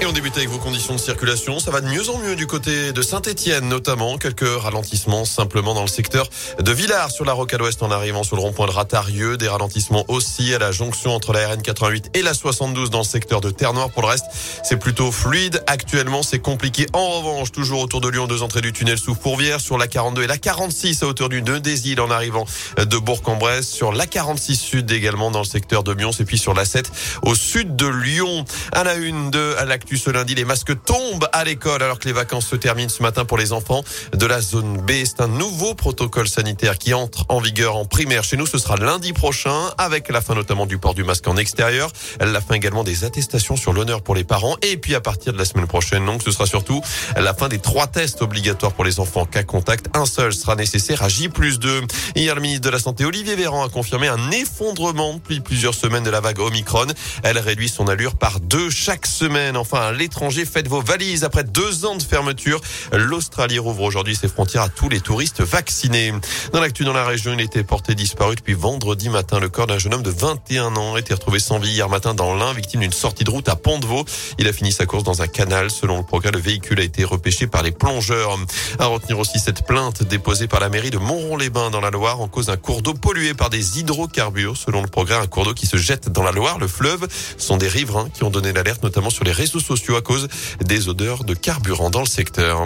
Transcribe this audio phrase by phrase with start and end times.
[0.00, 1.58] Et on débute avec vos conditions de circulation.
[1.58, 4.16] Ça va de mieux en mieux du côté de Saint-Etienne, notamment.
[4.16, 6.28] Quelques ralentissements simplement dans le secteur
[6.60, 9.36] de Villars sur la rocade ouest en arrivant sur le rond-point de Ratarieux.
[9.36, 13.40] Des ralentissements aussi à la jonction entre la RN88 et la 72 dans le secteur
[13.40, 13.90] de Terre-Noire.
[13.90, 14.26] Pour le reste,
[14.62, 15.64] c'est plutôt fluide.
[15.66, 16.86] Actuellement, c'est compliqué.
[16.92, 20.22] En revanche, toujours autour de Lyon, deux entrées du tunnel sous Fourvière sur la 42
[20.22, 22.44] et la 46 à hauteur du nœud des en arrivant
[22.76, 23.68] de Bourg-en-Bresse.
[23.68, 26.12] Sur la 46 sud également dans le secteur de Lyon.
[26.20, 26.88] Et puis sur la 7
[27.22, 28.44] au sud de Lyon.
[28.70, 29.56] À la une de
[29.88, 30.34] l'actu ce lundi.
[30.34, 33.52] Les masques tombent à l'école alors que les vacances se terminent ce matin pour les
[33.52, 34.90] enfants de la zone B.
[35.04, 38.22] C'est un nouveau protocole sanitaire qui entre en vigueur en primaire.
[38.22, 41.36] Chez nous, ce sera lundi prochain avec la fin notamment du port du masque en
[41.36, 41.90] extérieur.
[42.20, 44.56] La fin également des attestations sur l'honneur pour les parents.
[44.62, 46.82] Et puis à partir de la semaine prochaine, donc, ce sera surtout
[47.16, 49.86] la fin des trois tests obligatoires pour les enfants cas contact.
[49.94, 51.82] Un seul sera nécessaire à J plus 2.
[52.14, 56.04] Hier, le ministre de la Santé, Olivier Véran, a confirmé un effondrement depuis plusieurs semaines
[56.04, 56.86] de la vague Omicron.
[57.22, 59.56] Elle réduit son allure par deux chaque semaine.
[59.56, 60.44] Enfin, à l'étranger.
[60.44, 61.24] Faites vos valises.
[61.24, 62.60] Après deux ans de fermeture,
[62.92, 66.12] l'Australie rouvre aujourd'hui ses frontières à tous les touristes vaccinés.
[66.52, 69.38] Dans l'actu dans la région, il était porté disparu depuis vendredi matin.
[69.38, 72.14] Le corps d'un jeune homme de 21 ans a été retrouvé sans vie hier matin
[72.14, 74.04] dans l'Ain, victime d'une sortie de route à pont vaux
[74.38, 75.70] Il a fini sa course dans un canal.
[75.70, 78.36] Selon le progrès, le véhicule a été repêché par les plongeurs.
[78.78, 82.28] À retenir aussi cette plainte déposée par la mairie de Montrond-les-Bains dans la Loire en
[82.28, 84.56] cause d'un cours d'eau pollué par des hydrocarbures.
[84.56, 87.56] Selon le progrès, un cours d'eau qui se jette dans la Loire, le fleuve, sont
[87.56, 90.28] des riverains qui ont donné l'alerte, notamment sur les réseaux sociaux à cause
[90.64, 92.64] des odeurs de carburant dans le secteur.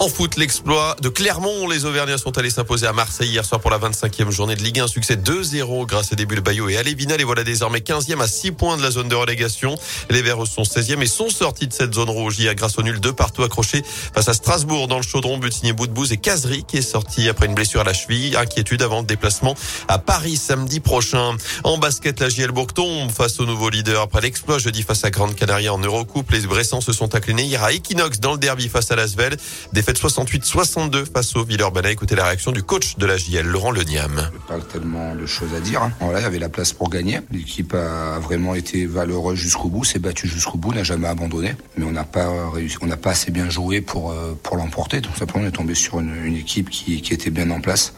[0.00, 1.68] En foot, l'exploit de Clermont.
[1.68, 4.80] Les Auvergnats sont allés s'imposer à Marseille hier soir pour la 25e journée de Ligue
[4.80, 4.86] 1.
[4.86, 7.18] Succès 2-0 grâce à des bulles Bayo et Alévina.
[7.18, 9.76] Les voilà désormais 15e à 6 points de la zone de relégation.
[10.08, 12.98] Les Verts sont 16e et sont sortis de cette zone rouge hier grâce au nul
[12.98, 13.82] de partout accroché
[14.14, 15.36] face à Strasbourg dans le chaudron.
[15.36, 15.74] But signé
[16.10, 18.38] et Cazery qui est sorti après une blessure à la cheville.
[18.38, 19.54] Inquiétude avant le déplacement
[19.86, 21.36] à Paris samedi prochain.
[21.62, 25.34] En basket, la JL tombe face au nouveau leader après l'exploit jeudi face à Grande
[25.34, 26.30] Canaria en Eurocoupe.
[26.30, 29.36] Les Bressans se sont inclinés hier à Equinox dans le derby face à Lasvel.
[29.98, 31.86] 68-62 face au Villeurbanne.
[31.86, 34.30] Écoutez la réaction du coach de la JL, Laurent Leniam.
[34.46, 35.82] Pas tellement de choses à dire.
[35.82, 35.92] Hein.
[36.02, 37.20] Il y avait la place pour gagner.
[37.30, 41.54] L'équipe a vraiment été valeureuse jusqu'au bout, s'est battue jusqu'au bout, n'a jamais abandonné.
[41.76, 45.00] Mais on n'a pas réussi, on n'a pas assez bien joué pour euh, pour l'emporter.
[45.00, 47.94] Donc simplement, on est tombé sur une, une équipe qui, qui était bien en place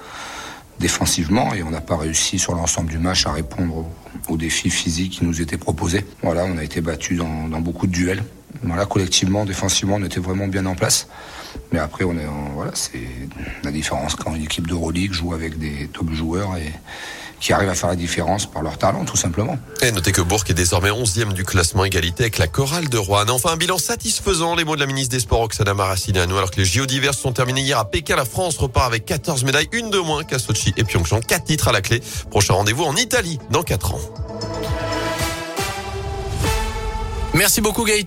[0.81, 3.87] défensivement et on n'a pas réussi sur l'ensemble du match à répondre
[4.29, 6.05] aux, défis physiques qui nous étaient proposés.
[6.23, 8.25] Voilà, on a été battu dans, dans beaucoup de duels.
[8.63, 11.09] Voilà, collectivement, défensivement, on était vraiment bien en place.
[11.73, 13.03] Mais après, on est voilà, c'est
[13.63, 16.73] la différence quand une équipe d'Euroleague joue avec des top joueurs et
[17.43, 19.59] qui arrivent à faire la différence par leur talent, tout simplement.
[19.83, 23.29] Et notez que Bourg est désormais 11e du classement égalité avec la chorale de Rouen.
[23.31, 26.35] Enfin, un bilan satisfaisant, les mots de la ministre des Sports, Oksana Maracineanu.
[26.35, 29.43] Alors que les JO divers sont terminés hier à Pékin, la France repart avec 14
[29.43, 31.21] médailles, une de moins qu'à Sochi et Pyeongchang.
[31.21, 32.01] Quatre titres à la clé.
[32.31, 34.01] Prochain rendez-vous en Italie dans 4 ans.
[37.35, 38.01] Merci beaucoup Gaëtan.